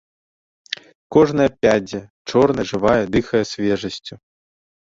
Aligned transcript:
Кожная 1.15 1.45
пядзя, 1.65 2.01
чорная, 2.33 2.65
жывая, 2.73 2.99
дыхае 3.17 3.43
свежасцю. 3.51 4.15